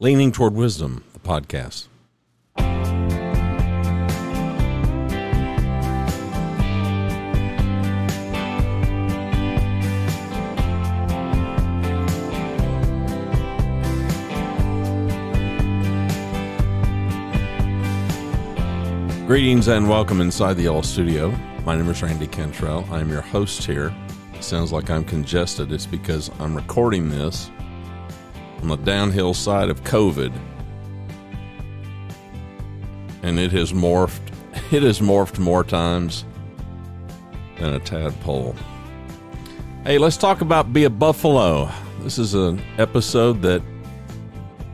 [0.00, 1.86] Leaning Toward Wisdom, the podcast.
[19.28, 21.30] Greetings and welcome inside the Yellow Studio.
[21.64, 22.84] My name is Randy Cantrell.
[22.90, 23.94] I'm your host here.
[24.32, 25.70] It sounds like I'm congested.
[25.70, 27.52] It's because I'm recording this
[28.64, 30.32] on the downhill side of COVID.
[33.22, 34.20] And it has morphed.
[34.72, 36.24] It has morphed more times
[37.58, 38.56] than a tadpole.
[39.84, 41.70] Hey, let's talk about Be a Buffalo.
[42.00, 43.62] This is an episode that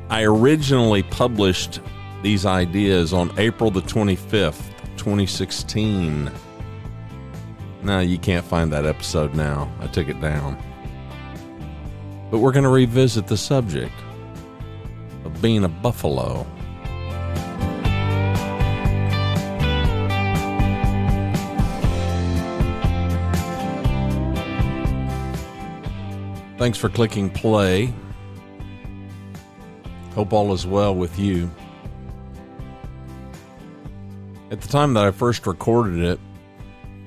[0.08, 1.80] I originally published
[2.22, 4.62] these ideas on April the 25th,
[4.96, 6.30] 2016.
[7.82, 9.70] Now you can't find that episode now.
[9.80, 10.56] I took it down.
[12.30, 13.94] But we're going to revisit the subject
[15.24, 16.46] of being a buffalo.
[26.60, 27.92] Thanks for clicking play.
[30.14, 31.50] Hope all is well with you.
[34.50, 36.20] At the time that I first recorded it,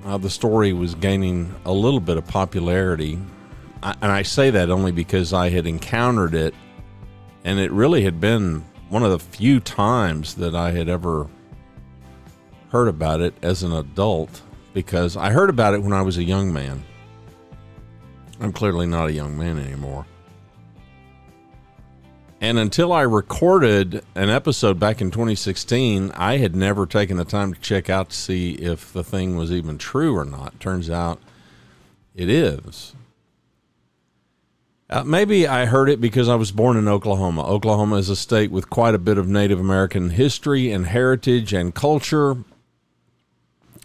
[0.05, 3.19] uh, the story was gaining a little bit of popularity.
[3.83, 6.55] And I say that only because I had encountered it,
[7.43, 11.27] and it really had been one of the few times that I had ever
[12.69, 14.41] heard about it as an adult,
[14.73, 16.83] because I heard about it when I was a young man.
[18.39, 20.05] I'm clearly not a young man anymore.
[22.39, 27.53] And until I recorded an episode back in 2016, I had never taken the time
[27.53, 30.59] to check out to see if the thing was even true or not.
[30.59, 31.21] Turns out
[32.15, 32.95] it is.
[34.89, 37.47] Uh, maybe I heard it because I was born in Oklahoma.
[37.47, 41.73] Oklahoma is a state with quite a bit of Native American history and heritage and
[41.73, 42.37] culture.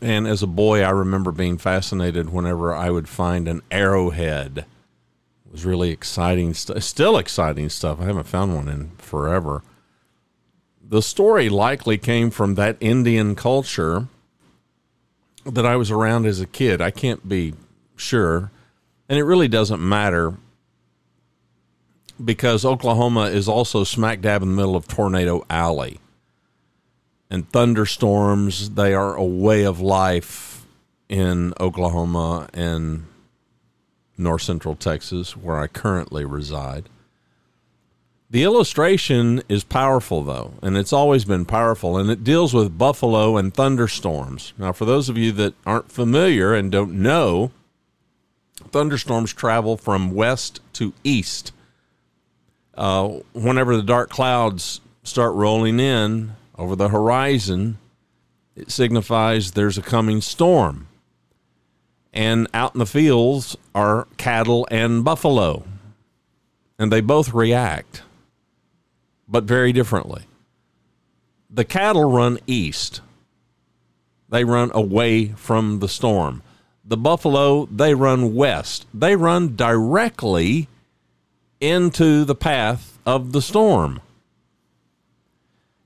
[0.02, 5.52] And as a boy, I remember being fascinated whenever I would find an arrowhead It
[5.52, 6.52] was really exciting.
[6.52, 8.00] Still exciting stuff.
[8.00, 9.62] I haven't found one in forever.
[10.86, 14.08] The story likely came from that Indian culture
[15.44, 16.80] that I was around as a kid.
[16.80, 17.54] I can't be
[17.96, 18.50] sure.
[19.08, 20.34] And it really doesn't matter
[22.24, 26.00] because Oklahoma is also smack dab in the middle of Tornado Alley.
[27.30, 30.66] And thunderstorms, they are a way of life
[31.08, 33.06] in Oklahoma and
[34.16, 36.88] north central Texas, where I currently reside.
[38.30, 43.38] The illustration is powerful, though, and it's always been powerful, and it deals with buffalo
[43.38, 44.52] and thunderstorms.
[44.58, 47.52] Now, for those of you that aren't familiar and don't know,
[48.70, 51.52] thunderstorms travel from west to east.
[52.78, 57.76] Uh, whenever the dark clouds start rolling in over the horizon,
[58.54, 60.86] it signifies there's a coming storm
[62.12, 65.64] and out in the fields are cattle and buffalo.
[66.78, 68.02] And they both react,
[69.26, 70.22] but very differently.
[71.50, 73.00] The cattle run east,
[74.28, 76.42] they run away from the storm.
[76.84, 80.68] The buffalo, they run west, they run directly
[81.60, 84.00] into the path of the storm.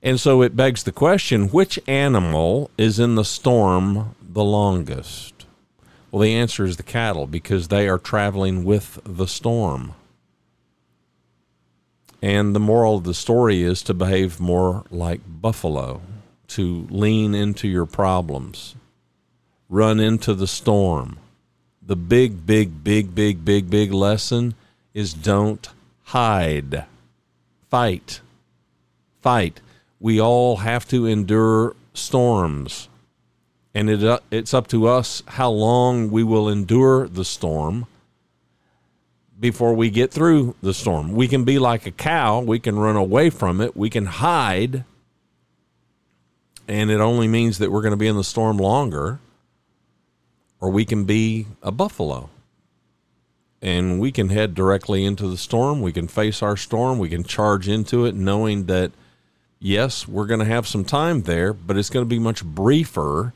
[0.03, 5.47] And so it begs the question which animal is in the storm the longest?
[6.11, 9.95] Well, the answer is the cattle because they are traveling with the storm.
[12.21, 16.03] And the moral of the story is to behave more like buffalo,
[16.49, 18.75] to lean into your problems,
[19.69, 21.19] run into the storm.
[21.81, 24.55] The big, big, big, big, big, big lesson
[24.95, 25.69] is don't
[26.05, 26.85] hide.
[27.71, 28.21] Fight.
[29.21, 29.61] Fight.
[30.01, 32.89] We all have to endure storms
[33.75, 37.87] and it, uh, it's up to us how long we will endure the storm
[39.41, 41.13] before we get through the storm.
[41.13, 44.85] We can be like a cow, we can run away from it, we can hide,
[46.69, 49.19] and it only means that we're going to be in the storm longer,
[50.61, 52.29] or we can be a buffalo.
[53.63, 55.81] And we can head directly into the storm.
[55.81, 56.99] We can face our storm.
[56.99, 58.91] We can charge into it knowing that,
[59.61, 63.33] yes, we're going to have some time there, but it's going to be much briefer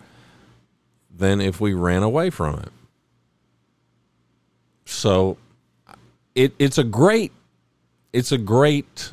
[1.08, 2.72] than if we ran away from it.
[4.84, 5.38] So
[6.34, 7.32] it, it's a great
[8.12, 9.12] it's a great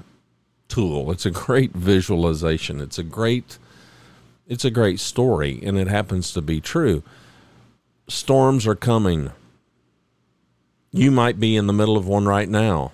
[0.70, 1.12] tool.
[1.12, 2.80] It's a great visualization.
[2.80, 3.58] It's a great
[4.48, 7.04] it's a great story and it happens to be true.
[8.08, 9.32] Storms are coming.
[10.94, 12.92] You might be in the middle of one right now.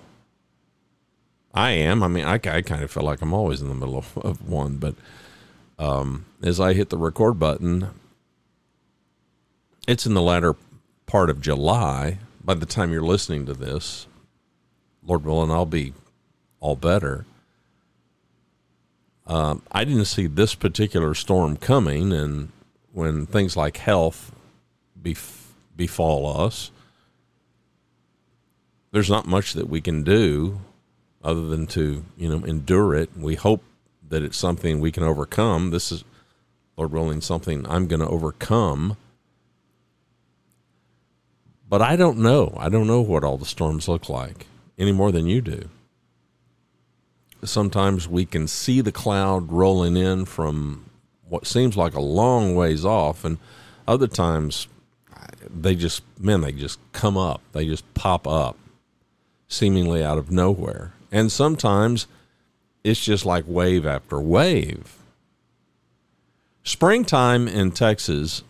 [1.52, 2.02] I am.
[2.02, 4.48] I mean, I, I kind of feel like I'm always in the middle of, of
[4.48, 4.94] one, but
[5.78, 7.90] um, as I hit the record button,
[9.86, 10.54] it's in the latter
[11.04, 12.18] part of July.
[12.42, 14.06] By the time you're listening to this,
[15.04, 15.92] Lord willing, I'll be
[16.58, 17.26] all better.
[19.26, 22.50] Um, I didn't see this particular storm coming, and
[22.92, 24.32] when things like health
[25.00, 26.70] bef- befall us,
[28.92, 30.60] there's not much that we can do
[31.22, 33.10] other than to you know endure it.
[33.16, 33.62] We hope
[34.08, 35.70] that it's something we can overcome.
[35.70, 36.04] This is,
[36.76, 38.96] Lord willing, something I'm going to overcome.
[41.68, 42.52] But I don't know.
[42.58, 44.46] I don't know what all the storms look like
[44.76, 45.68] any more than you do.
[47.44, 50.90] Sometimes we can see the cloud rolling in from
[51.28, 53.38] what seems like a long ways off, and
[53.86, 54.66] other times
[55.48, 57.40] they just, man, they just come up.
[57.52, 58.56] They just pop up
[59.50, 60.92] seemingly out of nowhere.
[61.12, 62.06] And sometimes
[62.82, 64.96] it's just like wave after wave.
[66.62, 68.42] Springtime in Texas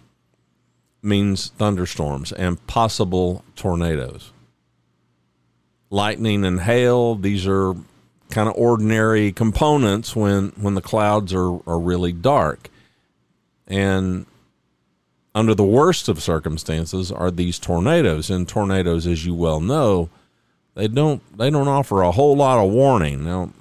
[1.02, 4.31] means thunderstorms and possible tornadoes.
[5.88, 7.75] Lightning and hail, these are
[8.31, 12.69] kind of ordinary components when, when the clouds are, are really dark.
[13.67, 14.26] And
[15.35, 18.29] under the worst of circumstances are these tornadoes.
[18.31, 20.11] And tornadoes, as you well know,
[20.81, 23.23] they don't they don't offer a whole lot of warning.
[23.23, 23.53] Now,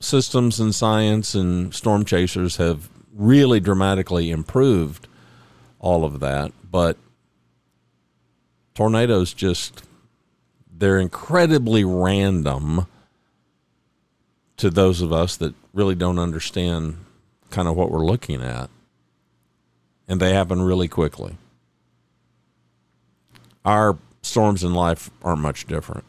[0.00, 5.06] systems and science and storm chasers have really dramatically improved
[5.78, 6.96] all of that, but
[8.74, 9.84] tornadoes just
[10.76, 12.88] they're incredibly random
[14.56, 16.96] to those of us that really don't understand
[17.50, 18.68] kind of what we're looking at.
[20.08, 21.36] And they happen really quickly.
[23.64, 26.04] Our storms in life aren't much different.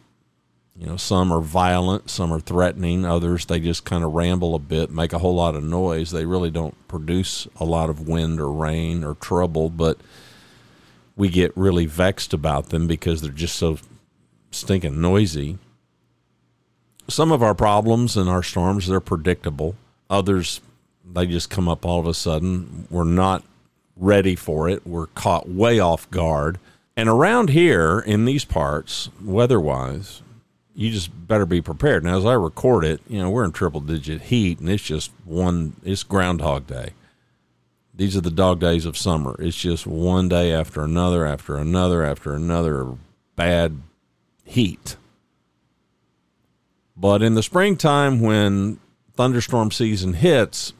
[0.81, 4.59] You know, some are violent, some are threatening, others they just kind of ramble a
[4.59, 6.09] bit, make a whole lot of noise.
[6.09, 9.99] They really don't produce a lot of wind or rain or trouble, but
[11.15, 13.77] we get really vexed about them because they're just so
[14.49, 15.59] stinking noisy.
[17.07, 19.75] Some of our problems and our storms they're predictable.
[20.09, 20.61] Others
[21.05, 22.87] they just come up all of a sudden.
[22.89, 23.43] We're not
[23.95, 24.87] ready for it.
[24.87, 26.57] We're caught way off guard.
[26.97, 30.23] And around here in these parts, weather-wise,
[30.75, 32.03] you just better be prepared.
[32.03, 35.11] Now, as I record it, you know, we're in triple digit heat and it's just
[35.25, 36.91] one, it's Groundhog Day.
[37.93, 39.35] These are the dog days of summer.
[39.39, 42.95] It's just one day after another, after another, after another
[43.35, 43.81] bad
[44.45, 44.95] heat.
[46.95, 48.79] But in the springtime, when
[49.15, 50.73] thunderstorm season hits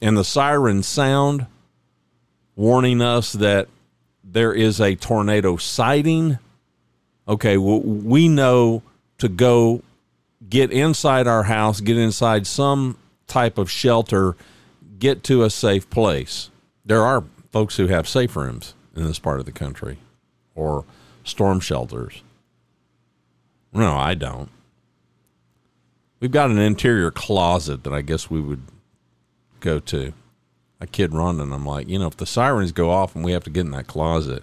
[0.00, 1.46] and the sirens sound,
[2.56, 3.68] warning us that
[4.24, 6.38] there is a tornado sighting,
[7.28, 8.82] okay, well, we know
[9.22, 9.80] to go
[10.48, 12.98] get inside our house, get inside some
[13.28, 14.36] type of shelter,
[14.98, 16.50] get to a safe place.
[16.84, 17.22] There are
[17.52, 19.98] folks who have safe rooms in this part of the country
[20.56, 20.84] or
[21.22, 22.24] storm shelters.
[23.72, 24.50] No, I don't.
[26.18, 28.62] We've got an interior closet that I guess we would
[29.60, 30.12] go to.
[30.80, 33.30] I kid Rhonda and I'm like, you know, if the sirens go off and we
[33.30, 34.42] have to get in that closet,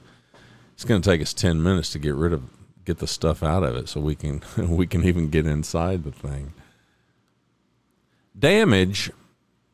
[0.74, 2.44] it's going to take us 10 minutes to get rid of
[2.86, 6.12] get the stuff out of it so we can we can even get inside the
[6.12, 6.54] thing.
[8.38, 9.12] Damage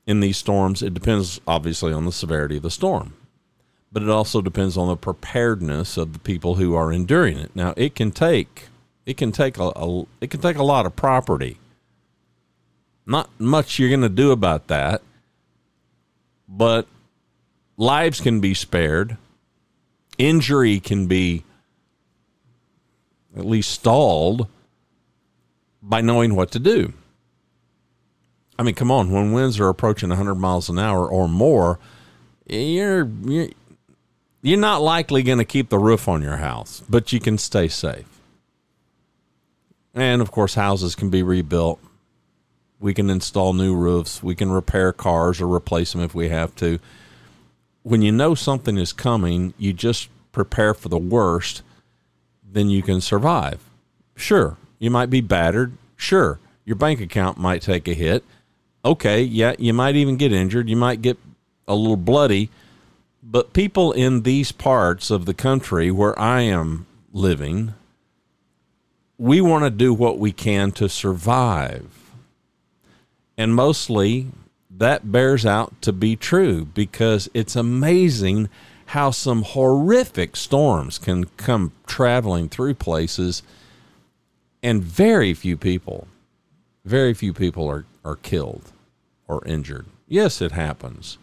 [0.07, 3.13] in these storms it depends obviously on the severity of the storm,
[3.91, 7.55] but it also depends on the preparedness of the people who are enduring it.
[7.55, 8.69] Now it can take
[9.05, 11.57] it can take a, a it can take a lot of property.
[13.05, 15.03] Not much you're going to do about that,
[16.47, 16.87] but
[17.77, 19.17] lives can be spared.
[20.17, 21.43] Injury can be
[23.35, 24.47] at least stalled
[25.81, 26.93] by knowing what to do.
[28.57, 31.79] I mean, come on, when winds are approaching 100 miles an hour or more,
[32.47, 33.49] you're you're,
[34.41, 37.67] you're not likely going to keep the roof on your house, but you can stay
[37.67, 38.05] safe.
[39.93, 41.79] And of course, houses can be rebuilt.
[42.79, 44.21] We can install new roofs.
[44.21, 46.79] We can repair cars or replace them if we have to.
[47.83, 51.61] When you know something is coming, you just prepare for the worst
[52.55, 53.59] then you can survive.
[54.15, 55.73] Sure, you might be battered.
[55.97, 58.23] Sure, your bank account might take a hit.
[58.85, 60.69] Okay, yeah, you might even get injured.
[60.69, 61.17] You might get
[61.67, 62.49] a little bloody.
[63.21, 67.73] But people in these parts of the country where I am living,
[69.17, 72.11] we want to do what we can to survive.
[73.37, 74.27] And mostly
[74.69, 78.49] that bears out to be true because it's amazing
[78.87, 83.41] how some horrific storms can come traveling through places
[84.61, 86.07] and very few people
[86.85, 88.71] very few people are, are killed
[89.27, 89.87] or injured.
[90.07, 91.17] Yes, it happens.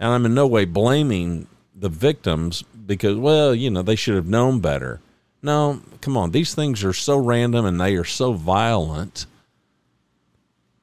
[0.00, 4.26] And I'm in no way blaming the victims because, well, you know, they should have
[4.26, 5.00] known better.
[5.42, 6.30] No, come on.
[6.30, 9.26] These things are so random and they are so violent.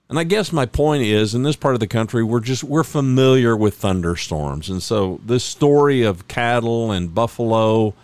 [0.07, 2.83] And I guess my point is in this part of the country, we're just, we're
[2.83, 4.69] familiar with thunderstorms.
[4.69, 7.95] And so this story of cattle and buffalo,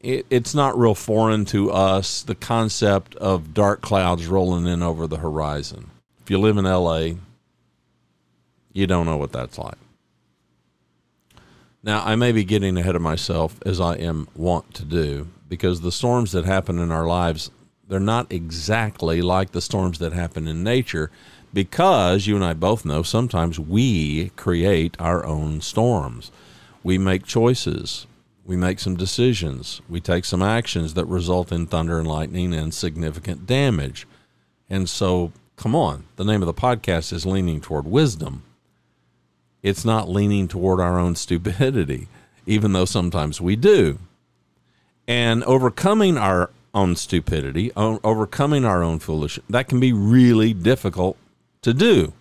[0.00, 5.06] it, it's not real foreign to us, the concept of dark clouds rolling in over
[5.06, 5.90] the horizon.
[6.22, 7.10] If you live in LA,
[8.72, 9.78] you don't know what that's like.
[11.84, 15.80] Now, I may be getting ahead of myself as I am wont to do because
[15.80, 17.50] the storms that happen in our lives,
[17.92, 21.10] they're not exactly like the storms that happen in nature
[21.52, 26.32] because you and I both know sometimes we create our own storms.
[26.82, 28.06] We make choices,
[28.46, 32.72] we make some decisions, we take some actions that result in thunder and lightning and
[32.72, 34.06] significant damage.
[34.70, 38.42] And so, come on, the name of the podcast is Leaning Toward Wisdom
[39.62, 42.08] it's not leaning toward our own stupidity,
[42.46, 43.98] even though sometimes we do.
[45.06, 51.16] And overcoming our own stupidity, overcoming our own foolishness, that can be really difficult
[51.62, 52.12] to do.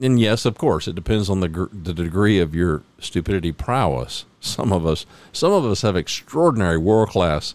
[0.00, 4.24] And yes, of course, it depends on the the degree of your stupidity prowess.
[4.40, 7.54] Some of us, some of us have extraordinary world class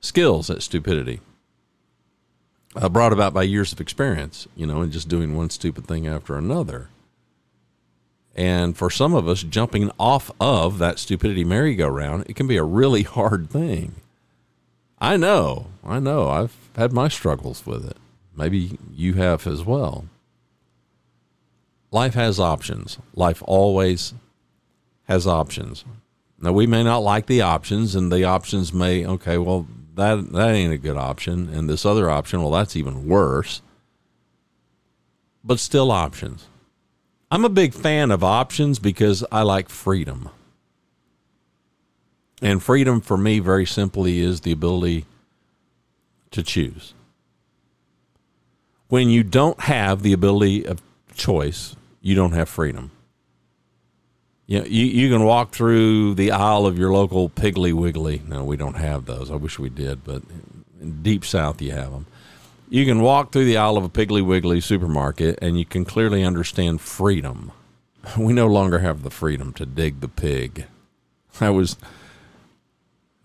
[0.00, 1.20] skills at stupidity,
[2.74, 6.06] uh, brought about by years of experience, you know, and just doing one stupid thing
[6.06, 6.88] after another.
[8.34, 12.64] And for some of us, jumping off of that stupidity merry-go-round, it can be a
[12.64, 13.94] really hard thing.
[14.98, 16.28] I know, I know.
[16.28, 17.96] I've had my struggles with it.
[18.36, 20.06] Maybe you have as well.
[21.90, 22.98] Life has options.
[23.14, 24.14] Life always
[25.04, 25.84] has options.
[26.38, 29.38] Now we may not like the options, and the options may okay.
[29.38, 33.62] Well, that that ain't a good option, and this other option, well, that's even worse.
[35.42, 36.46] But still options.
[37.30, 40.28] I'm a big fan of options because I like freedom.
[42.42, 45.06] And freedom for me, very simply, is the ability
[46.30, 46.94] to choose.
[48.88, 50.82] When you don't have the ability of
[51.14, 52.90] choice, you don't have freedom.
[54.46, 58.22] You, know, you, you can walk through the aisle of your local Piggly Wiggly.
[58.28, 59.30] No, we don't have those.
[59.30, 60.22] I wish we did, but
[60.80, 62.06] in deep south you have them
[62.68, 66.24] you can walk through the aisle of a Piggly Wiggly supermarket and you can clearly
[66.24, 67.52] understand freedom.
[68.16, 70.66] We no longer have the freedom to dig the pig.
[71.40, 71.76] I was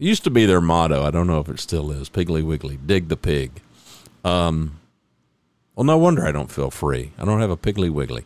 [0.08, 1.04] used to be their motto.
[1.04, 2.10] I don't know if it still is.
[2.10, 3.62] Piggly Wiggly, dig the pig.
[4.24, 4.80] Um,
[5.76, 7.12] well, no wonder I don't feel free.
[7.18, 8.26] I don't have a Piggly Wiggly.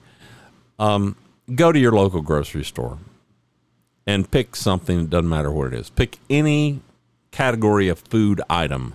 [0.80, 1.16] Um,
[1.54, 2.98] go to your local grocery store
[4.06, 5.02] and pick something.
[5.02, 5.90] It doesn't matter what it is.
[5.90, 6.82] Pick any
[7.32, 8.94] category of food item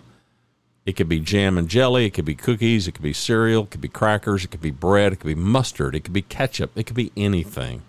[0.87, 2.07] it could be jam and jelly.
[2.07, 2.89] It could be cookies.
[2.89, 3.65] It could be cereal.
[3.65, 4.45] It could be crackers.
[4.45, 5.13] It could be bread.
[5.13, 5.95] It could be mustard.
[5.95, 6.73] It could be ketchup.
[6.75, 7.83] It could be anything.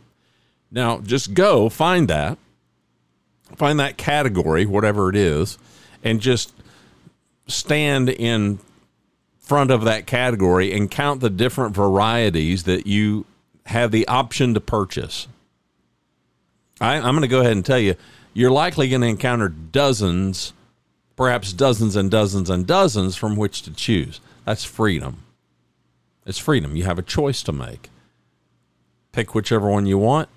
[0.69, 2.37] Now, just go find that,
[3.55, 5.57] find that category, whatever it is,
[6.03, 6.53] and just
[7.47, 8.59] stand in
[9.39, 13.25] front of that category and count the different varieties that you
[13.65, 15.27] have the option to purchase.
[16.79, 17.95] I, am going to go ahead and tell you,
[18.33, 20.53] you're likely going to encounter dozens
[21.21, 24.19] perhaps dozens and dozens and dozens from which to choose.
[24.43, 25.23] That's freedom.
[26.25, 26.75] It's freedom.
[26.75, 27.89] You have a choice to make.
[29.11, 30.29] Pick whichever one you want.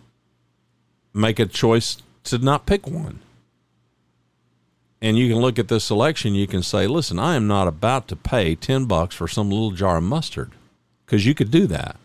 [1.14, 3.20] Make a choice to not pick one.
[5.00, 8.08] And you can look at this selection, you can say, listen, I am not about
[8.08, 10.52] to pay 10 bucks for some little jar of mustard
[11.04, 11.96] because you could do that.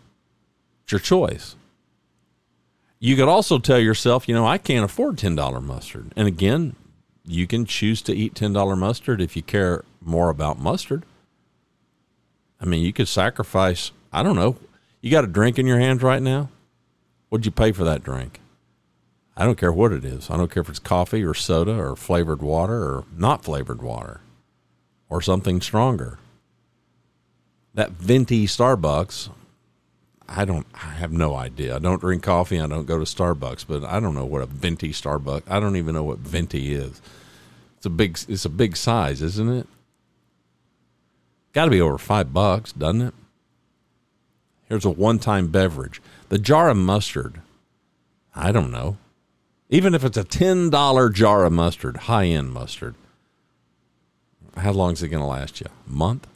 [0.84, 1.56] It's your choice.
[2.98, 6.12] You could also tell yourself, you know, I can't afford $10 mustard.
[6.14, 6.76] And again,
[7.24, 11.04] you can choose to eat $10 mustard if you care more about mustard.
[12.60, 14.56] I mean, you could sacrifice, I don't know.
[15.00, 16.50] You got a drink in your hands right now?
[17.30, 18.40] What'd you pay for that drink?
[19.40, 20.28] I don't care what it is.
[20.28, 24.20] I don't care if it's coffee or soda or flavored water or not flavored water
[25.08, 26.18] or something stronger.
[27.72, 29.30] That venti Starbucks,
[30.28, 31.76] I don't I have no idea.
[31.76, 34.46] I don't drink coffee, I don't go to Starbucks, but I don't know what a
[34.46, 35.44] venti Starbucks.
[35.48, 37.00] I don't even know what venti is.
[37.78, 39.66] It's a big it's a big size, isn't it?
[41.54, 43.14] Got to be over 5 bucks, doesn't it?
[44.68, 46.02] Here's a one-time beverage.
[46.28, 47.40] The jar of mustard.
[48.36, 48.98] I don't know.
[49.72, 52.96] Even if it's a $10 jar of mustard, high-end mustard.
[54.56, 55.66] How long is it going to last you?
[55.86, 56.26] A month?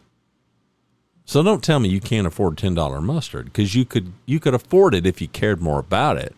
[1.25, 4.95] So don't tell me you can't afford $10 mustard because you could you could afford
[4.95, 6.35] it if you cared more about it.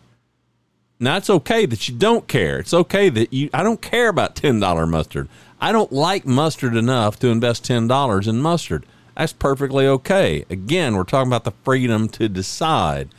[0.99, 2.57] Now it's okay that you don't care.
[2.59, 5.29] It's okay that you I don't care about $10 mustard.
[5.59, 8.85] I don't like mustard enough to invest $10 in mustard.
[9.15, 10.45] That's perfectly okay.
[10.49, 13.09] Again, we're talking about the freedom to decide.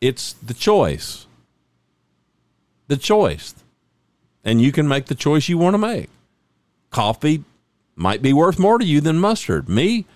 [0.00, 1.26] It's the choice.
[2.88, 3.54] The choice.
[4.44, 6.08] And you can make the choice you want to make.
[6.90, 7.44] Coffee
[7.94, 9.68] might be worth more to you than mustard.
[9.68, 10.06] Me,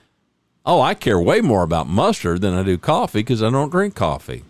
[0.64, 3.94] oh, I care way more about mustard than I do coffee because I don't drink
[3.94, 4.44] coffee.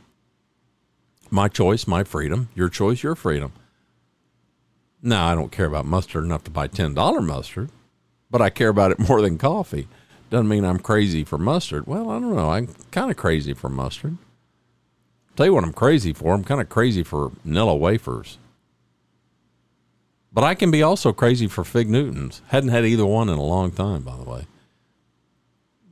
[1.31, 2.49] My choice, my freedom.
[2.55, 3.53] Your choice, your freedom.
[5.03, 7.71] Now, I don't care about mustard enough to buy $10 mustard,
[8.31, 9.89] but I care about it more than coffee.
[10.31, 11.87] Doesn't mean I'm crazy for mustard.
[11.87, 12.51] Well, I don't know.
[12.51, 14.17] I'm kind of crazy for mustard.
[15.37, 16.35] Tell you what I'm crazy for.
[16.35, 18.39] I'm kind of crazy for Nilla wafers.
[20.33, 22.41] But I can be also crazy for Fig Newtons.
[22.49, 24.47] Hadn't had either one in a long time, by the way.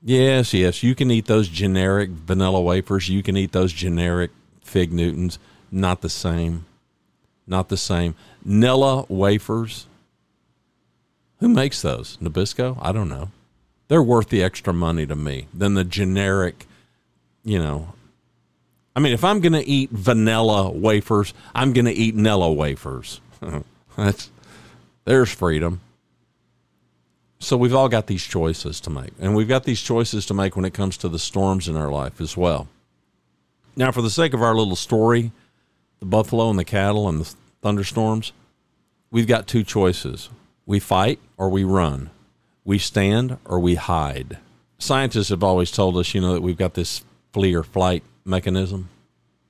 [0.03, 3.11] Yes, yes, you can eat those generic vanilla wafers.
[3.11, 4.31] You can eat those generic
[4.63, 5.39] Fig Newtons.
[5.71, 6.65] Not the same.
[7.47, 8.15] Not the same.
[8.47, 9.87] Nilla wafers.
[11.41, 12.17] Who makes those?
[12.19, 12.79] Nabisco?
[12.81, 13.31] I don't know.
[13.89, 16.67] They're worth the extra money to me than the generic,
[17.45, 17.95] you know.
[18.95, 23.21] I mean, if I'm going to eat vanilla wafers, I'm going to eat Nilla wafers.
[23.97, 24.31] That's
[25.05, 25.81] there's freedom.
[27.39, 30.57] So we've all got these choices to make, and we've got these choices to make
[30.57, 32.69] when it comes to the storms in our life as well.
[33.77, 35.33] Now, for the sake of our little story,
[36.01, 38.33] the buffalo and the cattle and the thunderstorms,
[39.11, 40.29] we've got two choices.
[40.67, 42.11] We fight or we run.
[42.65, 44.39] We stand or we hide.
[44.79, 48.89] Scientists have always told us, you know, that we've got this flee or flight mechanism,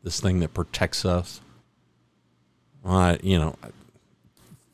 [0.03, 1.41] this thing that protects us.
[2.85, 3.57] I, you know,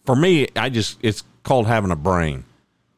[0.04, 2.44] for me, I just it's called having a brain.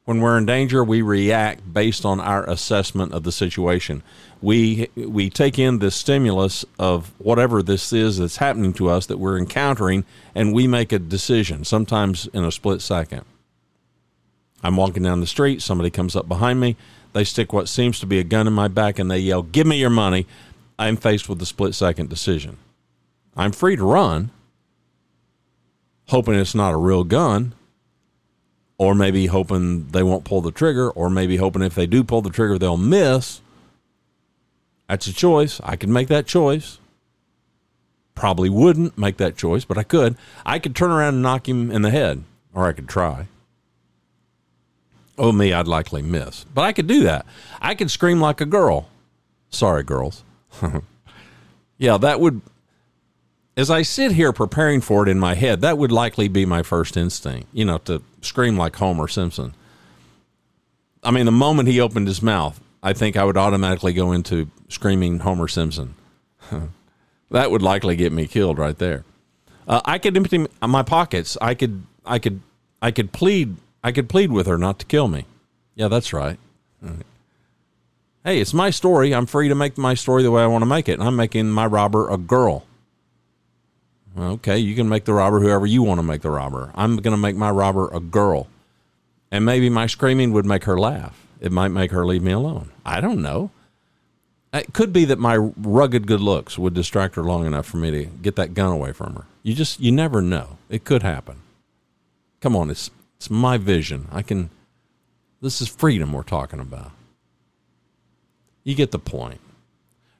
[0.05, 4.03] When we're in danger, we react based on our assessment of the situation.
[4.41, 9.19] We we take in the stimulus of whatever this is that's happening to us that
[9.19, 11.65] we're encountering, and we make a decision.
[11.65, 13.25] Sometimes in a split second.
[14.63, 15.63] I'm walking down the street.
[15.63, 16.77] Somebody comes up behind me.
[17.13, 19.67] They stick what seems to be a gun in my back, and they yell, "Give
[19.67, 20.27] me your money!"
[20.79, 22.57] I'm faced with a split second decision.
[23.37, 24.31] I'm free to run
[26.09, 27.55] hoping it's not a real gun,
[28.77, 32.23] or maybe hoping they won't pull the trigger, or maybe hoping if they do pull
[32.23, 33.41] the trigger, they'll miss.
[34.89, 35.61] That's a choice.
[35.63, 36.79] I can make that choice.
[38.15, 40.17] Probably wouldn't make that choice, but I could.
[40.45, 43.29] I could turn around and knock him in the head, or I could try.
[45.19, 46.45] Oh, me, I'd likely miss.
[46.55, 47.27] But I could do that.
[47.61, 48.89] I could scream like a girl.
[49.51, 50.23] Sorry, girls.
[51.79, 52.41] yeah, that would
[53.59, 56.63] as I sit here preparing for it in my head, that would likely be my
[56.63, 59.53] first instinct, you know, to scream like Homer Simpson.
[61.03, 64.49] I mean, the moment he opened his mouth, I think I would automatically go into
[64.69, 65.97] screaming Homer Simpson.
[67.33, 69.05] that would likely get me killed right there.
[69.67, 71.37] Uh, I could empty my pockets.
[71.41, 72.41] I could, I could,
[72.81, 73.57] I could plead.
[73.83, 75.25] I could plead with her not to kill me.
[75.75, 76.39] Yeah, that's right.
[78.29, 79.15] Hey, it's my story.
[79.15, 81.01] I'm free to make my story the way I want to make it.
[81.01, 82.67] I'm making my robber a girl.
[84.19, 86.71] Okay, you can make the robber whoever you want to make the robber.
[86.75, 88.49] I'm going to make my robber a girl.
[89.31, 91.27] And maybe my screaming would make her laugh.
[91.41, 92.71] It might make her leave me alone.
[92.85, 93.51] I don't know.
[94.53, 97.91] It could be that my rugged good looks would distract her long enough for me
[97.93, 99.25] to get that gun away from her.
[99.43, 100.59] You just you never know.
[100.69, 101.37] It could happen.
[102.43, 104.07] Come on, it's it's my vision.
[104.13, 104.51] I can
[105.41, 106.93] this is freedom we're talking about.
[108.69, 109.41] You get the point.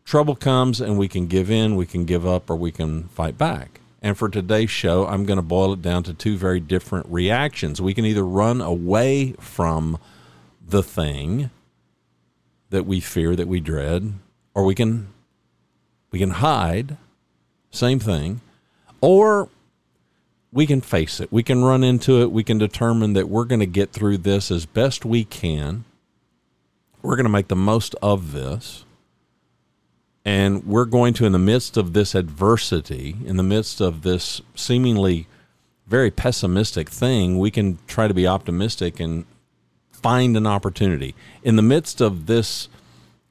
[0.07, 3.37] Trouble comes and we can give in, we can give up, or we can fight
[3.37, 3.83] back.
[4.01, 7.79] And for today's show, I'm going to boil it down to two very different reactions.
[7.79, 9.99] We can either run away from
[10.67, 11.51] the thing
[12.71, 14.15] that we fear, that we dread,
[14.55, 15.09] or we can
[16.11, 16.97] we can hide,
[17.71, 18.41] same thing,
[19.03, 19.51] or
[20.55, 21.31] we can face it.
[21.31, 22.33] We can run into it.
[22.33, 25.85] We can determine that we're going to get through this as best we can.
[27.03, 28.85] We're going to make the most of this
[30.29, 34.43] and we're going to, in the midst of this adversity, in the midst of this
[34.55, 35.27] seemingly
[35.87, 39.25] very pessimistic thing, we can try to be optimistic and
[39.91, 41.15] find an opportunity.
[41.43, 42.69] In the midst of this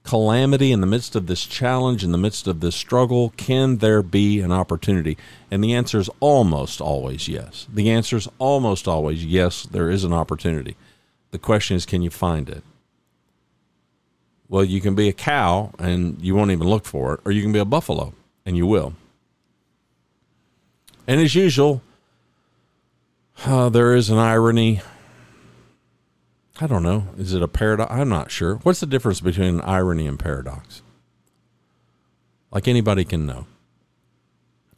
[0.01, 4.01] calamity, in the midst of this challenge, in the midst of this struggle, can there
[4.01, 5.19] be an opportunity?
[5.51, 7.67] And the answer is almost always yes.
[7.71, 10.75] The answer is almost always yes, there is an opportunity.
[11.29, 12.63] The question is, can you find it?
[14.49, 17.41] Well, you can be a cow and you won't even look for it, or you
[17.41, 18.13] can be a buffalo
[18.45, 18.93] and you will.
[21.05, 21.81] And as usual,
[23.45, 24.81] uh, there is an irony.
[26.59, 27.07] I don't know.
[27.17, 27.91] Is it a paradox?
[27.91, 28.55] I'm not sure.
[28.63, 30.81] What's the difference between irony and paradox?
[32.51, 33.45] Like anybody can know.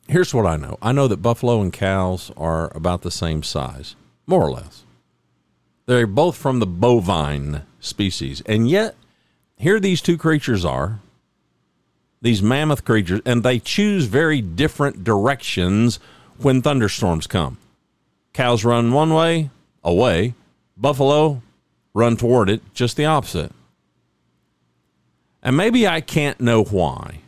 [0.07, 3.95] Here's what I know I know that buffalo and cows are about the same size,
[4.25, 4.83] more or less.
[5.85, 8.95] They're both from the bovine species, and yet
[9.59, 10.99] here these two creatures are,
[12.21, 15.99] these mammoth creatures, and they choose very different directions
[16.37, 17.57] when thunderstorms come.
[18.33, 19.49] Cows run one way,
[19.83, 20.33] away.
[20.77, 21.41] Buffalo
[21.93, 23.51] run toward it, just the opposite.
[25.43, 27.19] And maybe I can't know why,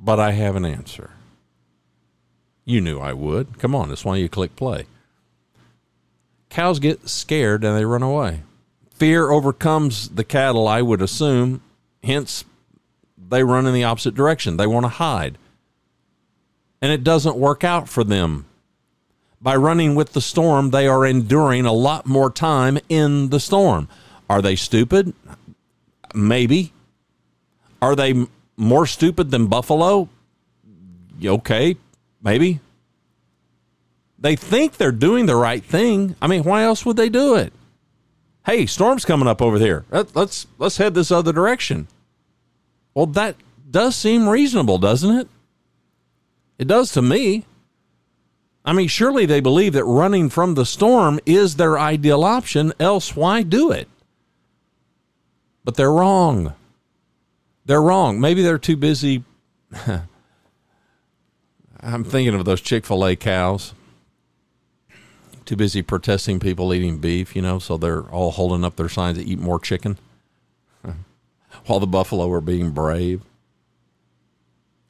[0.00, 1.10] but I have an answer.
[2.64, 3.58] You knew I would.
[3.58, 4.86] Come on, that's why you click play.
[6.50, 8.42] Cows get scared and they run away.
[8.98, 11.62] Fear overcomes the cattle, I would assume.
[12.02, 12.44] Hence,
[13.16, 14.56] they run in the opposite direction.
[14.56, 15.38] They want to hide.
[16.82, 18.46] And it doesn't work out for them.
[19.40, 23.88] By running with the storm, they are enduring a lot more time in the storm.
[24.28, 25.14] Are they stupid?
[26.12, 26.72] Maybe.
[27.80, 30.08] Are they more stupid than Buffalo?
[31.24, 31.76] Okay,
[32.20, 32.58] maybe.
[34.18, 36.16] They think they're doing the right thing.
[36.20, 37.52] I mean, why else would they do it?
[38.48, 39.84] Hey, storm's coming up over here.
[39.90, 41.86] Let's let's head this other direction.
[42.94, 43.36] Well, that
[43.70, 45.28] does seem reasonable, doesn't it?
[46.56, 47.44] It does to me.
[48.64, 53.14] I mean, surely they believe that running from the storm is their ideal option, else
[53.14, 53.86] why do it?
[55.62, 56.54] But they're wrong.
[57.66, 58.18] They're wrong.
[58.18, 59.24] Maybe they're too busy.
[61.80, 63.74] I'm thinking of those Chick fil A cows.
[65.48, 69.16] Too busy protesting people eating beef, you know, so they're all holding up their signs
[69.16, 69.96] to eat more chicken
[71.64, 73.22] while the buffalo are being brave.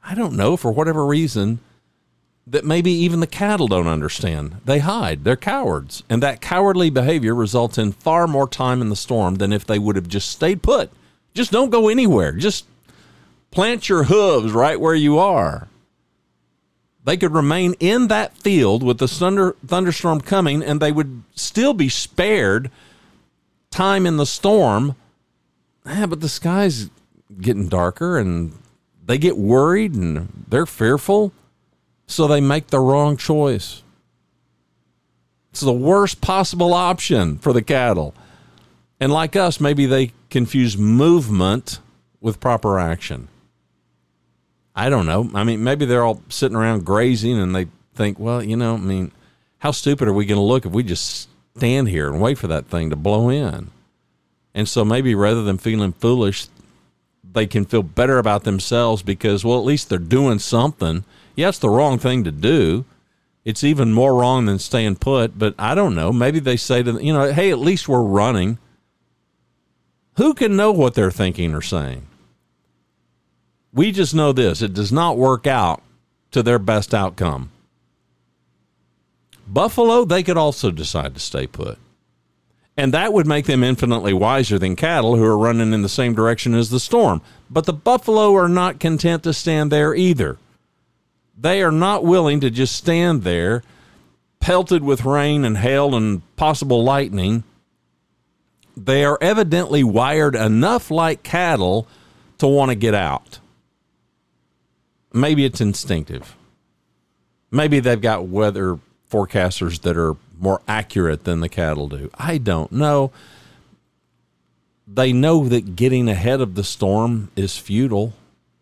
[0.03, 1.61] I don't know, for whatever reason,
[2.45, 4.57] that maybe even the cattle don't understand.
[4.65, 6.03] They hide, they're cowards.
[6.11, 9.79] And that cowardly behavior results in far more time in the storm than if they
[9.79, 10.91] would have just stayed put.
[11.35, 12.33] Just don't go anywhere.
[12.33, 12.67] Just
[13.53, 15.69] plant your hooves right where you are.
[17.09, 21.73] They could remain in that field with the thunder, thunderstorm coming and they would still
[21.73, 22.71] be spared
[23.71, 24.95] time in the storm.
[25.87, 26.91] Yeah, but the sky's
[27.41, 28.53] getting darker and
[29.03, 31.33] they get worried and they're fearful.
[32.07, 33.83] So they make the wrong choice.
[35.53, 38.15] It's the worst possible option for the cattle.
[39.01, 41.79] And like us, maybe they confuse movement
[42.21, 43.29] with proper action.
[44.79, 45.29] I don't know.
[45.35, 48.79] I mean, maybe they're all sitting around grazing and they think, well, you know, I
[48.79, 49.11] mean,
[49.59, 52.47] how stupid are we going to look if we just stand here and wait for
[52.47, 53.73] that thing to blow in?
[54.55, 56.47] And so maybe rather than feeling foolish,
[57.25, 61.03] they can feel better about themselves because, well, at least they're doing something.
[61.35, 62.85] Yeah, it's the wrong thing to do.
[63.45, 66.13] It's even more wrong than staying put, but I don't know.
[66.13, 68.59] Maybe they say to, you know, hey, at least we're running.
[70.19, 72.08] Who can know what they're thinking or saying?
[73.73, 75.83] We just know this it does not work out
[76.31, 77.51] to their best outcome.
[79.47, 81.79] Buffalo, they could also decide to stay put.
[82.77, 86.15] And that would make them infinitely wiser than cattle who are running in the same
[86.15, 87.23] direction as the storm.
[87.51, 90.39] But the buffalo are not content to stand there either.
[91.37, 93.63] They are not willing to just stand there,
[94.39, 97.43] pelted with rain and hail and possible lightning.
[98.77, 101.89] They are evidently wired enough like cattle
[102.39, 103.41] to want to get out.
[105.13, 106.37] Maybe it's instinctive.
[107.51, 108.79] Maybe they've got weather
[109.11, 112.11] forecasters that are more accurate than the cattle do.
[112.15, 113.11] I don't know.
[114.87, 118.13] They know that getting ahead of the storm is futile.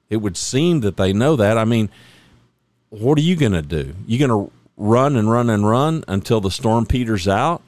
[0.09, 1.59] It would seem that they know that.
[1.59, 1.89] I mean,
[2.91, 3.95] what are you going to do?
[4.07, 7.63] You're going to run and run and run until the storm peters out?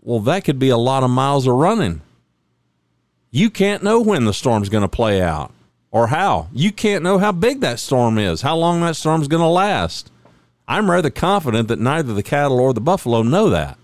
[0.00, 2.02] Well, that could be a lot of miles of running.
[3.30, 5.52] You can't know when the storm's going to play out
[5.94, 6.48] or how.
[6.52, 10.10] You can't know how big that storm is, how long that storm's going to last.
[10.66, 13.78] I'm rather confident that neither the cattle or the buffalo know that.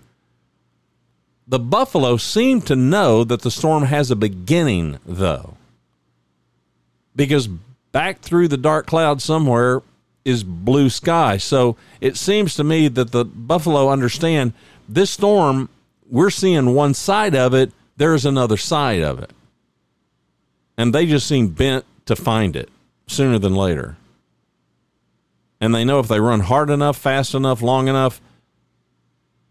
[1.47, 5.55] The buffalo seem to know that the storm has a beginning, though,
[7.15, 7.47] because
[7.93, 9.81] back through the dark cloud somewhere
[10.25, 11.37] is blue sky.
[11.37, 14.51] So it seems to me that the buffalo understand
[14.87, 15.69] this storm,
[16.09, 19.31] we're seeing one side of it, there's another side of it.
[20.77, 22.69] And they just seem bent to find it
[23.07, 23.97] sooner than later.
[25.59, 28.21] And they know if they run hard enough, fast enough, long enough,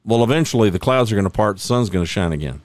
[0.05, 2.63] well, eventually the clouds are going to part, the sun's going to shine again.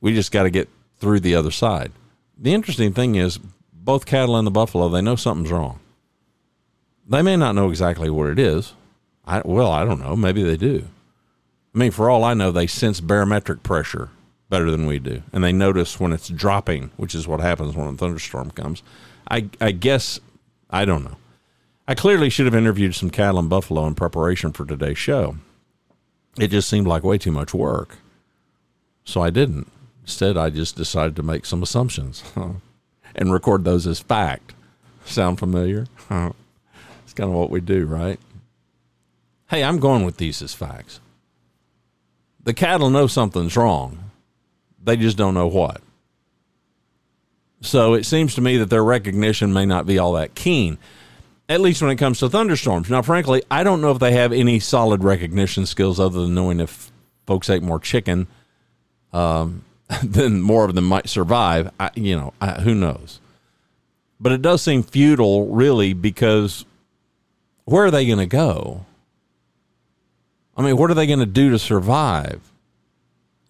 [0.00, 1.92] We just got to get through the other side.
[2.38, 3.38] The interesting thing is,
[3.72, 5.80] both cattle and the buffalo, they know something's wrong.
[7.08, 8.74] They may not know exactly what it is.
[9.24, 10.16] I, well, I don't know.
[10.16, 10.88] Maybe they do.
[11.74, 14.10] I mean, for all I know, they sense barometric pressure
[14.52, 17.88] better than we do, and they notice when it's dropping, which is what happens when
[17.88, 18.82] a thunderstorm comes.
[19.30, 20.20] I, I guess
[20.68, 21.16] I don't know.
[21.88, 25.36] I clearly should have interviewed some cattle and buffalo in preparation for today's show.
[26.38, 27.96] It just seemed like way too much work,
[29.06, 29.72] so I didn't.
[30.02, 32.22] Instead, I just decided to make some assumptions
[33.14, 34.52] and record those as fact.
[35.06, 35.86] Sound familiar?
[36.10, 38.20] it's kind of what we do, right?
[39.48, 41.00] Hey, I'm going with these as facts.
[42.44, 44.11] The cattle know something's wrong,
[44.82, 45.80] they just don't know what.
[47.60, 50.78] So it seems to me that their recognition may not be all that keen,
[51.48, 52.90] at least when it comes to thunderstorms.
[52.90, 56.58] Now, frankly, I don't know if they have any solid recognition skills other than knowing
[56.58, 56.90] if
[57.26, 58.26] folks ate more chicken,
[59.12, 59.64] um,
[60.02, 61.70] then more of them might survive.
[61.78, 63.20] I, you know, I, who knows?
[64.18, 66.64] But it does seem futile, really, because
[67.64, 68.86] where are they going to go?
[70.56, 72.51] I mean, what are they going to do to survive?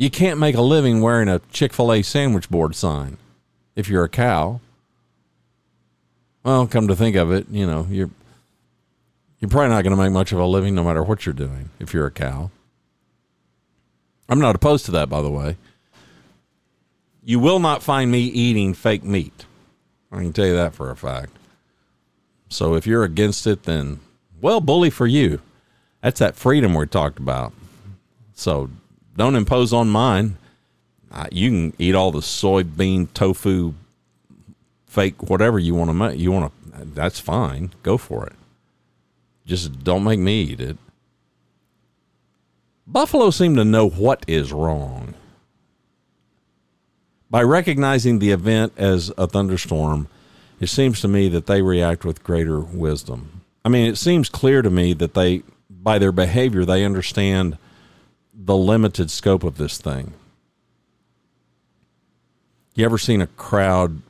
[0.03, 3.19] You can't make a living wearing a Chick fil A sandwich board sign
[3.77, 4.61] if you're a cow.
[6.43, 8.11] Well, come to think of it, you know, you're
[9.39, 11.71] you're probably not going to make much of a living no matter what you're doing
[11.79, 12.51] if you're a cow.
[14.29, 15.57] I'm not opposed to that, by the way.
[17.23, 19.47] You will not find me eating fake meat.
[20.11, 21.31] I can tell you that for a fact.
[22.49, 24.01] So if you're against it, then,
[24.41, 25.41] well, bully for you.
[26.01, 27.53] That's that freedom we talked about.
[28.35, 28.69] So
[29.17, 30.39] don't impose on mine.
[31.31, 33.75] You can eat all the soybean, tofu,
[34.87, 36.19] fake, whatever you want to make.
[36.19, 37.73] You want to, that's fine.
[37.83, 38.35] Go for it.
[39.45, 40.79] Just don't make me eat it.
[42.87, 45.15] Buffalo seem to know what is wrong.
[47.31, 50.09] By recognizing the event as a thunderstorm,
[50.61, 53.43] it seems to me that they react with greater wisdom.
[53.65, 57.57] I mean, it seems clear to me that they, by their behavior, they understand
[58.33, 60.13] the limited scope of this thing.
[62.75, 64.01] You ever seen a crowd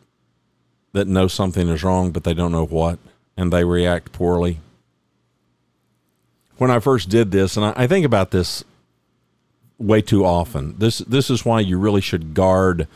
[0.93, 2.99] that knows something is wrong, but they don't know what,
[3.37, 4.61] and they react poorly?
[6.59, 8.63] When I first did this, and I, I think about this
[9.79, 10.79] way too often.
[10.79, 12.87] This this is why you really should guard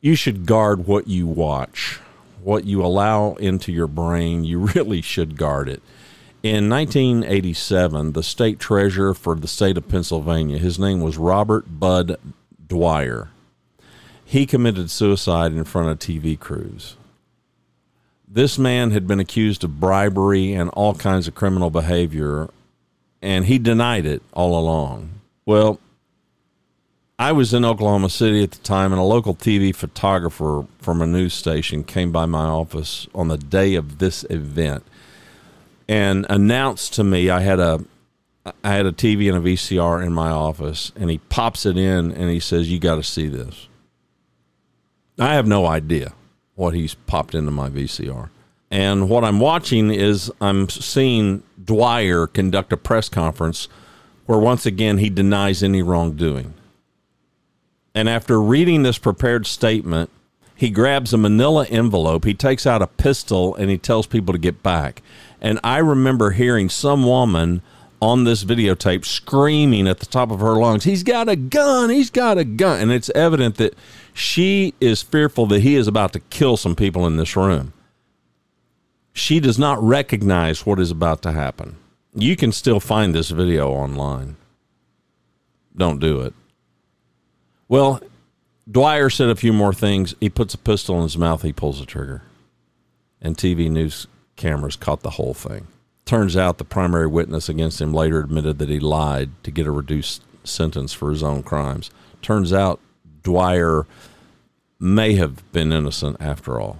[0.00, 1.98] you should guard what you watch,
[2.42, 4.44] what you allow into your brain.
[4.44, 5.82] You really should guard it.
[6.44, 12.18] In 1987, the state treasurer for the state of Pennsylvania, his name was Robert Budd
[12.68, 13.30] Dwyer.
[14.26, 16.98] He committed suicide in front of TV crews.
[18.28, 22.50] This man had been accused of bribery and all kinds of criminal behavior,
[23.22, 25.20] and he denied it all along.
[25.46, 25.80] Well,
[27.18, 31.06] I was in Oklahoma City at the time, and a local TV photographer from a
[31.06, 34.84] news station came by my office on the day of this event
[35.88, 37.84] and announced to me I had a
[38.62, 42.12] I had a TV and a VCR in my office, and he pops it in
[42.12, 43.68] and he says, "You got to see this."
[45.18, 46.12] I have no idea
[46.54, 48.28] what he's popped into my VCR,
[48.70, 53.68] and what I'm watching is I'm seeing Dwyer conduct a press conference
[54.26, 56.54] where once again he denies any wrongdoing.
[57.94, 60.10] And after reading this prepared statement,
[60.56, 64.38] he grabs a manila envelope, he takes out a pistol, and he tells people to
[64.38, 65.02] get back.
[65.44, 67.60] And I remember hearing some woman
[68.00, 71.90] on this videotape screaming at the top of her lungs, He's got a gun!
[71.90, 72.80] He's got a gun!
[72.80, 73.74] And it's evident that
[74.14, 77.74] she is fearful that he is about to kill some people in this room.
[79.12, 81.76] She does not recognize what is about to happen.
[82.14, 84.36] You can still find this video online.
[85.76, 86.32] Don't do it.
[87.68, 88.00] Well,
[88.70, 90.14] Dwyer said a few more things.
[90.20, 92.22] He puts a pistol in his mouth, he pulls the trigger.
[93.20, 95.66] And TV news cameras caught the whole thing.
[96.04, 99.70] Turns out the primary witness against him later admitted that he lied to get a
[99.70, 101.90] reduced sentence for his own crimes.
[102.20, 102.80] Turns out
[103.22, 103.86] Dwyer
[104.78, 106.78] may have been innocent after all.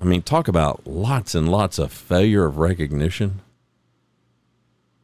[0.00, 3.40] I mean, talk about lots and lots of failure of recognition.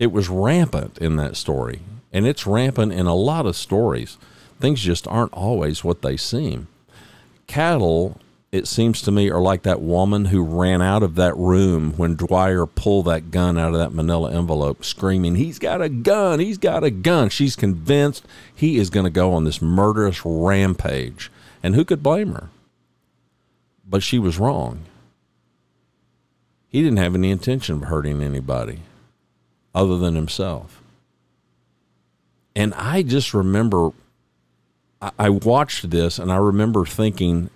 [0.01, 1.83] It was rampant in that story,
[2.13, 4.19] and it's rampant in a lot of stories.
[4.61, 6.67] Things just aren't always what they seem.
[7.47, 11.93] Cattle, it seems to me, are like that woman who ran out of that room
[11.97, 16.41] when Dwyer pulled that gun out of that manila envelope, screaming, He's got a gun!
[16.41, 17.29] He's got a gun!
[17.29, 21.31] She's convinced he is going to go on this murderous rampage.
[21.63, 22.49] And who could blame her?
[23.87, 24.85] But she was wrong.
[26.69, 28.81] He didn't have any intention of hurting anybody
[29.75, 30.83] other than himself.
[32.57, 33.91] And I just remember,
[35.19, 37.51] I watched this and I remember thinking,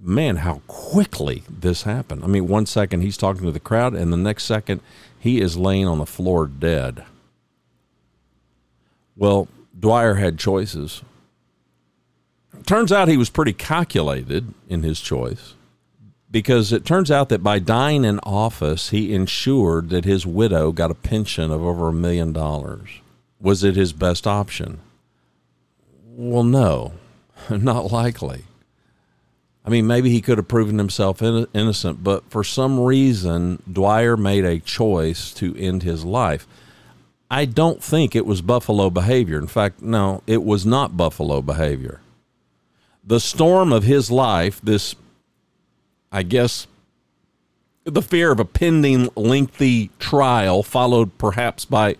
[0.00, 2.24] man, how quickly this happened.
[2.24, 4.80] I mean, one second he's talking to the crowd, and the next second
[5.18, 7.04] he is laying on the floor dead.
[9.16, 11.02] Well, Dwyer had choices.
[12.66, 15.54] Turns out he was pretty calculated in his choice
[16.30, 20.90] because it turns out that by dying in office, he ensured that his widow got
[20.90, 23.00] a pension of over a million dollars.
[23.40, 24.80] Was it his best option?
[26.04, 26.92] Well, no,
[27.50, 28.44] not likely.
[29.68, 34.46] I mean, maybe he could have proven himself innocent, but for some reason, Dwyer made
[34.46, 36.46] a choice to end his life.
[37.30, 39.38] I don't think it was buffalo behavior.
[39.38, 42.00] In fact, no, it was not buffalo behavior.
[43.04, 44.94] The storm of his life, this,
[46.10, 46.66] I guess,
[47.84, 51.96] the fear of a pending lengthy trial, followed perhaps by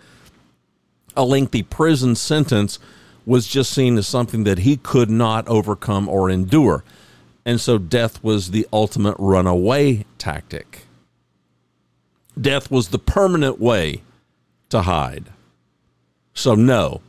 [1.14, 2.78] a lengthy prison sentence,
[3.26, 6.82] was just seen as something that he could not overcome or endure.
[7.48, 10.80] And so death was the ultimate runaway tactic.
[12.38, 14.02] Death was the permanent way
[14.68, 15.30] to hide.
[16.34, 17.00] So, no,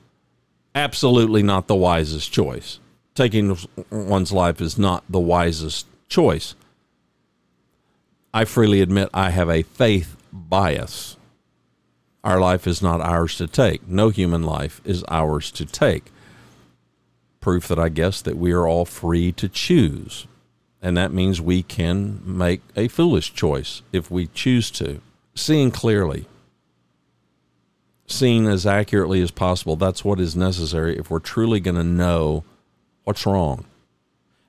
[0.73, 2.79] absolutely not the wisest choice.
[3.15, 3.57] Taking
[3.89, 6.55] one's life is not the wisest choice.
[8.33, 11.17] I freely admit I have a faith bias.
[12.23, 13.85] Our life is not ours to take.
[13.89, 16.13] No human life is ours to take.
[17.41, 20.27] Proof that I guess that we are all free to choose.
[20.81, 25.01] And that means we can make a foolish choice if we choose to.
[25.35, 26.25] Seeing clearly,
[28.07, 32.43] seeing as accurately as possible, that's what is necessary if we're truly going to know
[33.03, 33.65] what's wrong.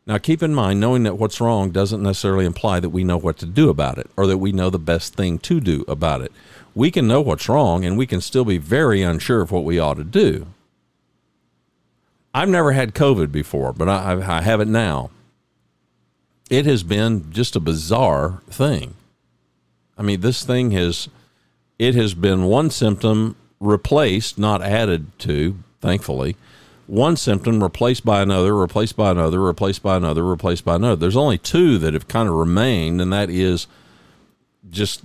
[0.07, 3.37] Now, keep in mind, knowing that what's wrong doesn't necessarily imply that we know what
[3.39, 6.33] to do about it or that we know the best thing to do about it.
[6.75, 9.79] We can know what's wrong and we can still be very unsure of what we
[9.79, 10.47] ought to do.
[12.33, 15.11] I've never had COVID before, but I, I have it now
[16.51, 18.95] it has been just a bizarre thing.
[19.97, 21.09] I mean, this thing has
[21.79, 26.37] it has been one symptom replaced, not added to, thankfully.
[26.87, 30.97] One symptom replaced by another, replaced by another, replaced by another, replaced by another.
[30.97, 33.67] There's only two that have kind of remained, and that is
[34.69, 35.03] just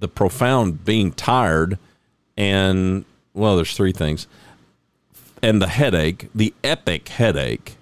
[0.00, 1.78] the profound being tired
[2.36, 4.26] and well, there's three things.
[5.42, 7.77] And the headache, the epic headache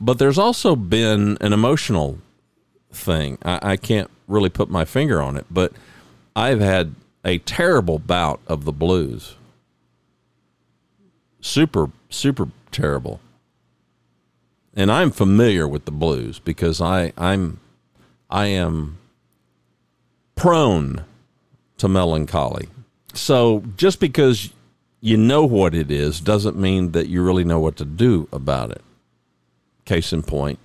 [0.00, 2.18] but there's also been an emotional
[2.92, 3.38] thing.
[3.44, 5.72] I, I can't really put my finger on it, but
[6.34, 9.36] I've had a terrible bout of the blues.
[11.40, 13.20] Super, super terrible.
[14.74, 17.60] And I'm familiar with the blues because I, I'm
[18.28, 18.98] I am
[20.34, 21.04] prone
[21.78, 22.68] to melancholy.
[23.12, 24.50] So just because
[25.00, 28.70] you know what it is doesn't mean that you really know what to do about
[28.70, 28.82] it.
[29.84, 30.58] Case in point,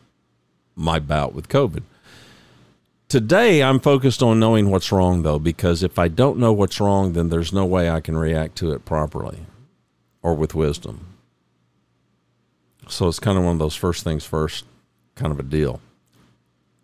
[0.75, 1.83] my bout with COVID.
[3.09, 7.13] Today, I'm focused on knowing what's wrong, though, because if I don't know what's wrong,
[7.13, 9.45] then there's no way I can react to it properly
[10.21, 11.07] or with wisdom.
[12.87, 14.65] So it's kind of one of those first things first
[15.15, 15.81] kind of a deal.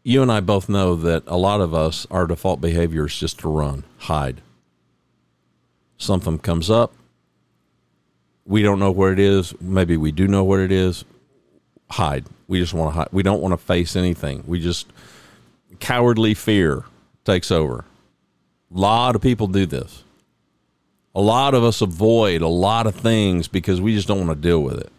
[0.03, 3.39] You and I both know that a lot of us, our default behavior is just
[3.39, 4.41] to run, hide.
[5.97, 6.93] Something comes up.
[8.45, 9.59] We don't know where it is.
[9.61, 11.05] Maybe we do know what it is
[11.89, 12.25] hide.
[12.47, 13.07] We just want to hide.
[13.11, 14.43] We don't want to face anything.
[14.47, 14.87] We just
[15.79, 16.83] cowardly fear
[17.23, 17.85] takes over.
[18.73, 20.03] A lot of people do this.
[21.13, 24.47] A lot of us avoid a lot of things because we just don't want to
[24.47, 24.91] deal with it.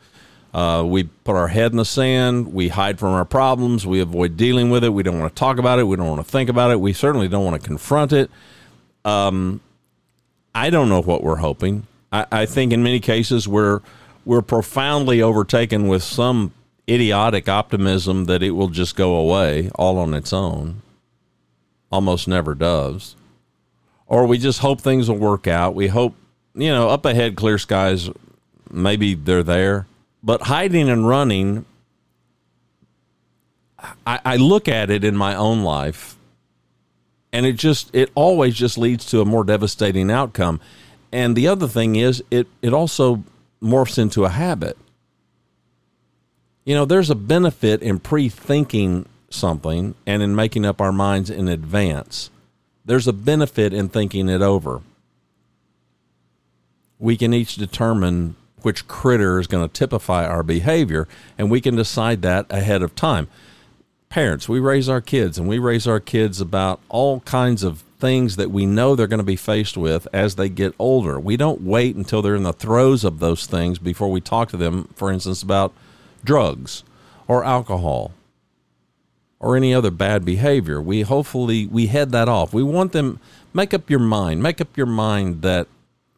[0.55, 2.55] Uh, we put our head in the sand.
[2.55, 3.87] We hide from our problems.
[3.87, 4.89] We avoid dealing with it.
[4.89, 5.85] We don't want to talk about it.
[5.85, 6.81] We don't want to think about it.
[6.81, 8.31] We certainly don't want to confront it.
[9.05, 9.61] Um,
[10.55, 11.87] I don't know what we're hoping.
[12.11, 13.81] I, I think in many cases we're
[14.25, 16.53] we're profoundly overtaken with some
[16.89, 20.83] idiotic optimism that it will just go away all on its own.
[21.91, 23.17] Almost never does.
[24.07, 25.75] Or we just hope things will work out.
[25.75, 26.15] We hope,
[26.55, 28.09] you know, up ahead, clear skies,
[28.71, 29.87] maybe they're there.
[30.23, 31.65] But hiding and running,
[34.07, 36.17] I, I look at it in my own life
[37.33, 40.61] and it just, it always just leads to a more devastating outcome.
[41.13, 43.25] And the other thing is, it, it also
[43.63, 44.77] morphs into a habit
[46.67, 51.31] you know, there's a benefit in pre thinking something and in making up our minds
[51.31, 52.29] in advance.
[52.85, 54.83] There's a benefit in thinking it over.
[56.99, 61.07] We can each determine which critter is going to typify our behavior,
[61.39, 63.29] and we can decide that ahead of time.
[64.09, 68.37] Parents, we raise our kids, and we raise our kids about all kinds of things
[68.37, 71.21] that we know they're going to be faced with as they get older.
[71.21, 74.57] We don't wait until they're in the throes of those things before we talk to
[74.57, 75.73] them, for instance, about
[76.27, 76.85] drugs
[77.27, 78.13] or alcohol
[79.39, 80.81] or any other bad behavior.
[80.81, 82.53] We hopefully we head that off.
[82.53, 83.21] We want them
[83.55, 84.43] make up your mind.
[84.43, 85.69] Make up your mind that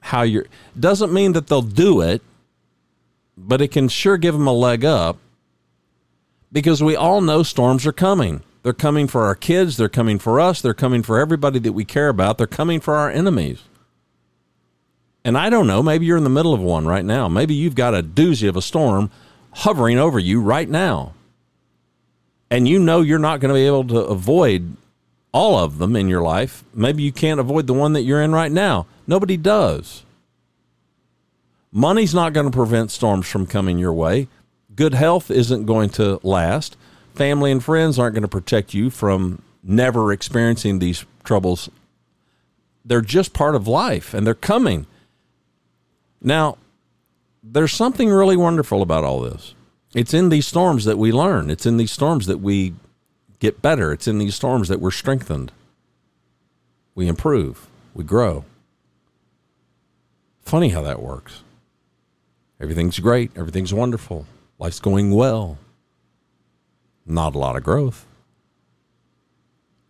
[0.00, 0.46] how you're
[0.78, 2.22] doesn't mean that they'll do it,
[3.36, 5.18] but it can sure give them a leg up
[6.50, 8.42] because we all know storms are coming.
[8.62, 11.84] They're coming for our kids, they're coming for us, they're coming for everybody that we
[11.84, 13.62] care about, they're coming for our enemies.
[15.24, 17.28] And I don't know, maybe you're in the middle of one right now.
[17.28, 19.10] Maybe you've got a doozy of a storm
[19.58, 21.14] hovering over you right now.
[22.48, 24.76] And you know you're not going to be able to avoid
[25.32, 26.62] all of them in your life.
[26.72, 28.86] Maybe you can't avoid the one that you're in right now.
[29.08, 30.04] Nobody does.
[31.72, 34.28] Money's not going to prevent storms from coming your way.
[34.76, 36.76] Good health isn't going to last.
[37.14, 41.68] Family and friends aren't going to protect you from never experiencing these troubles.
[42.84, 44.86] They're just part of life and they're coming.
[46.22, 46.58] Now,
[47.52, 49.54] there's something really wonderful about all this.
[49.94, 52.74] It's in these storms that we learn, it's in these storms that we
[53.38, 55.52] get better, it's in these storms that we're strengthened.
[56.94, 58.44] We improve, we grow.
[60.42, 61.42] Funny how that works.
[62.60, 64.26] Everything's great, everything's wonderful,
[64.58, 65.58] life's going well.
[67.06, 68.04] Not a lot of growth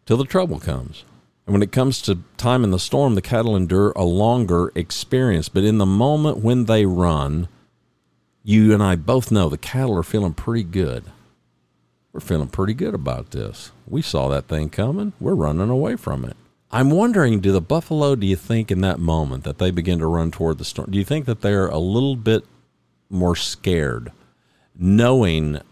[0.08, 1.04] till the trouble comes.
[1.48, 5.48] And when it comes to time in the storm, the cattle endure a longer experience.
[5.48, 7.48] But in the moment when they run,
[8.44, 11.04] you and I both know the cattle are feeling pretty good.
[12.12, 13.72] We're feeling pretty good about this.
[13.86, 15.14] We saw that thing coming.
[15.18, 16.36] We're running away from it.
[16.70, 20.06] I'm wondering do the buffalo, do you think in that moment that they begin to
[20.06, 22.44] run toward the storm, do you think that they're a little bit
[23.08, 24.12] more scared,
[24.78, 25.62] knowing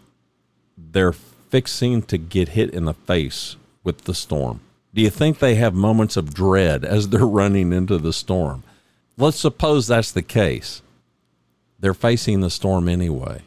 [0.75, 4.61] they're fixing to get hit in the face with the storm?
[4.97, 8.63] Do you think they have moments of dread as they're running into the storm?
[9.15, 10.81] Let's suppose that's the case.
[11.79, 13.43] They're facing the storm anyway.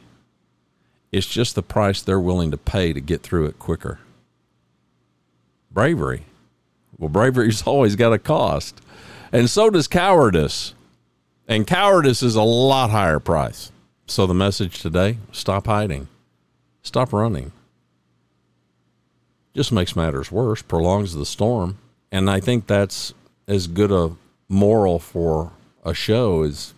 [1.10, 3.98] It's just the price they're willing to pay to get through it quicker.
[5.72, 6.26] Bravery.
[6.96, 8.80] Well, bravery's always got a cost.
[9.32, 10.74] And so does cowardice.
[11.48, 13.72] And cowardice is a lot higher price.
[14.06, 16.06] So the message today stop hiding,
[16.84, 17.50] stop running
[19.54, 21.78] just makes matters worse, prolongs the storm.
[22.12, 23.14] And I think that's
[23.48, 24.16] as good a
[24.48, 25.52] moral for
[25.84, 26.74] a show as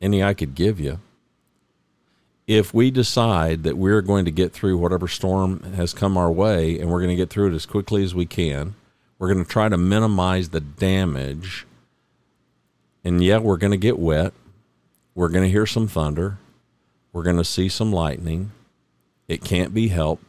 [0.00, 1.00] any I could give you.
[2.46, 6.78] If we decide that we're going to get through whatever storm has come our way
[6.78, 8.74] and we're going to get through it as quickly as we can,
[9.18, 11.66] we're going to try to minimize the damage.
[13.04, 14.32] And yeah, we're going to get wet.
[15.14, 16.38] We're going to hear some thunder.
[17.12, 18.52] We're going to see some lightning.
[19.26, 20.27] It can't be helped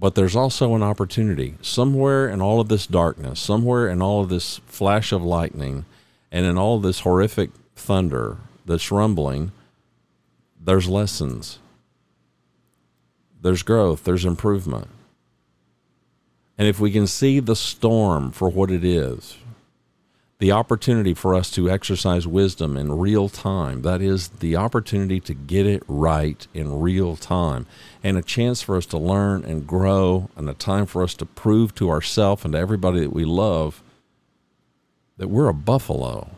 [0.00, 1.56] but there's also an opportunity.
[1.60, 5.84] Somewhere in all of this darkness, somewhere in all of this flash of lightning,
[6.32, 9.52] and in all this horrific thunder that's rumbling,
[10.58, 11.58] there's lessons,
[13.42, 14.88] there's growth, there's improvement.
[16.56, 19.36] And if we can see the storm for what it is,
[20.40, 23.82] the opportunity for us to exercise wisdom in real time.
[23.82, 27.66] That is the opportunity to get it right in real time
[28.02, 31.26] and a chance for us to learn and grow and a time for us to
[31.26, 33.82] prove to ourselves and to everybody that we love
[35.18, 36.30] that we're a buffalo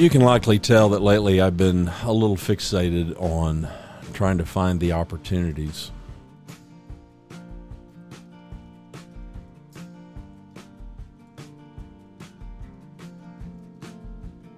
[0.00, 3.68] You can likely tell that lately I've been a little fixated on
[4.14, 5.90] trying to find the opportunities.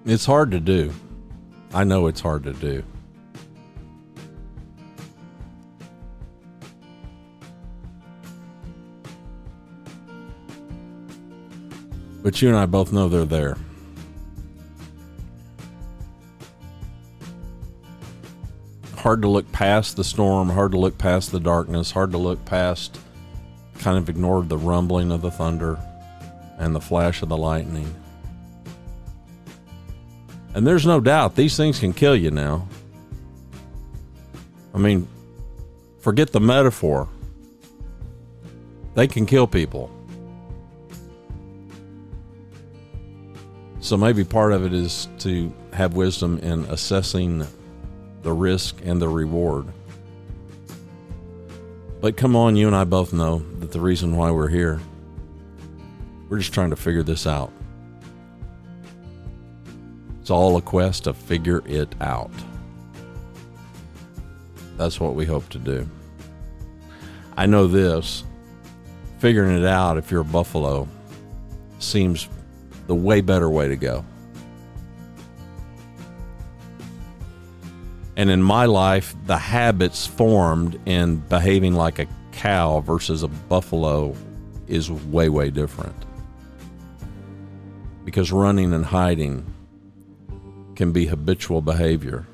[0.05, 0.93] It's hard to do.
[1.73, 2.81] I know it's hard to do.
[12.21, 13.57] But you and I both know they're there.
[19.03, 22.43] Hard to look past the storm, hard to look past the darkness, hard to look
[22.45, 22.97] past,
[23.79, 25.77] kind of ignore the rumbling of the thunder
[26.57, 27.93] and the flash of the lightning.
[30.53, 32.65] And there's no doubt these things can kill you now.
[34.73, 35.05] I mean,
[35.99, 37.09] forget the metaphor.
[38.95, 39.91] They can kill people.
[43.81, 47.45] So maybe part of it is to have wisdom in assessing
[48.23, 49.67] the risk and the reward.
[52.01, 54.79] But come on, you and I both know that the reason why we're here,
[56.27, 57.51] we're just trying to figure this out.
[60.19, 62.31] It's all a quest to figure it out.
[64.77, 65.89] That's what we hope to do.
[67.37, 68.23] I know this
[69.19, 70.87] figuring it out if you're a buffalo
[71.79, 72.27] seems
[72.87, 74.03] the way better way to go.
[78.15, 84.15] And in my life, the habits formed in behaving like a cow versus a buffalo
[84.67, 85.95] is way, way different.
[88.05, 89.51] Because running and hiding
[90.75, 92.27] can be habitual behavior.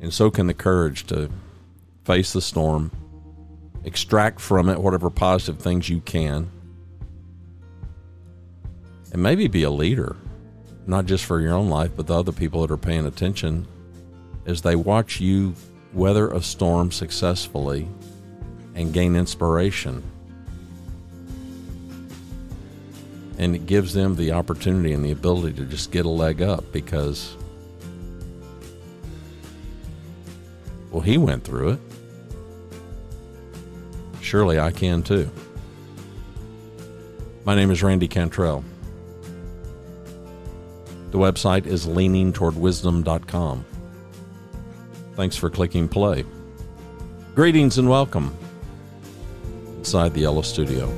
[0.00, 1.30] And so can the courage to
[2.04, 2.90] face the storm,
[3.84, 6.50] extract from it whatever positive things you can,
[9.12, 10.16] and maybe be a leader,
[10.86, 13.66] not just for your own life, but the other people that are paying attention
[14.46, 15.54] as they watch you
[15.92, 17.88] weather a storm successfully
[18.74, 20.02] and gain inspiration.
[23.38, 26.72] And it gives them the opportunity and the ability to just get a leg up
[26.72, 27.36] because,
[30.90, 31.80] well, he went through it.
[34.20, 35.30] Surely I can too.
[37.44, 38.64] My name is Randy Cantrell.
[41.10, 43.64] The website is leaningtowardwisdom.com.
[45.16, 46.24] Thanks for clicking play.
[47.34, 48.36] Greetings and welcome
[49.78, 50.88] inside the Yellow Studio.